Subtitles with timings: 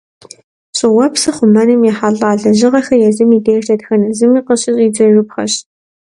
[0.77, 5.53] Щӏыуэпсыр хъумэным ехьэлӀа лэжьыгъэхэр езым и деж дэтхэнэ зыми къыщыщӀидзэжыпхъэщ.